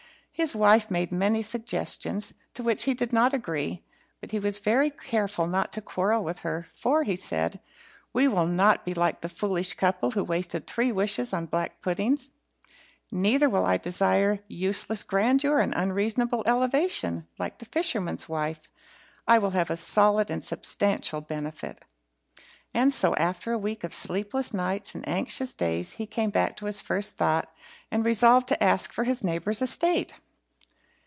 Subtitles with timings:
[0.33, 3.83] His wife made many suggestions to which he did not agree,
[4.21, 7.59] but he was careful not to quarrel with her; "for," he said,
[8.11, 12.31] "we will not be like the foolish couple who wasted three wishes on black puddings.
[13.11, 18.71] Neither will I desire useless grandeur and unreasonable elevation, like the fisherman's wife.
[19.27, 21.85] I will have a solid and substantial benefit."
[22.73, 26.65] And so, after a week of sleepless nights and anxious days, he came back to
[26.65, 27.53] his first thought,
[27.91, 30.15] and resolved to ask for his neighbour's estate.